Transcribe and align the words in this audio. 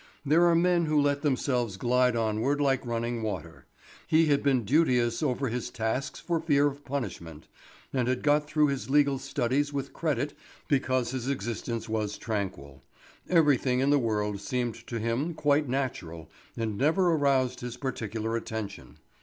There 0.25 0.45
are 0.45 0.55
men 0.55 0.85
who 0.87 0.99
let 0.99 1.21
themselves 1.21 1.77
glide 1.77 2.15
onward 2.15 2.59
like 2.59 2.83
running 2.87 3.21
water. 3.21 3.67
He 4.07 4.25
had 4.29 4.41
been 4.41 4.63
duteous 4.65 5.21
over 5.21 5.47
his 5.49 5.69
tasks 5.69 6.19
for 6.19 6.39
fear 6.39 6.65
of 6.65 6.83
punishment, 6.83 7.47
and 7.93 8.07
had 8.07 8.23
got 8.23 8.47
through 8.49 8.69
his 8.69 8.89
legal 8.89 9.19
studies 9.19 9.71
with 9.71 9.93
credit 9.93 10.33
because 10.67 11.11
his 11.11 11.27
existence 11.29 11.87
was 11.87 12.17
tranquil. 12.17 12.81
Everything 13.29 13.79
in 13.79 13.91
the 13.91 13.99
world 13.99 14.41
seemed 14.41 14.73
to 14.87 14.97
him 14.97 15.35
quite 15.35 15.69
natural 15.69 16.31
and 16.57 16.79
never 16.79 17.11
aroused 17.13 17.59
his 17.59 17.77
particular 17.77 18.35
attention. 18.35 18.97